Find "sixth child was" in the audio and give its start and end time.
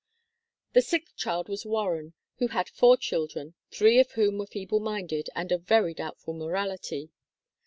0.81-1.63